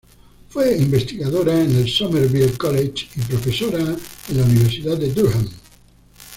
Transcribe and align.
Fue 0.49 0.75
investigadora 0.75 1.53
en 1.63 1.75
el 1.75 1.87
Somerville 1.87 2.57
College 2.57 3.07
y 3.17 3.19
profesora 3.19 3.81
en 3.83 4.37
la 4.37 4.43
Universidad 4.45 4.97
de 4.97 5.13
Durham. 5.13 5.47